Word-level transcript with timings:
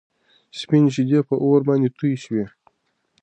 سپينې 0.59 0.89
شيدې 0.95 1.19
په 1.29 1.35
اور 1.43 1.61
باندې 1.67 1.89
توی 1.97 2.13
شوې. 2.23 2.45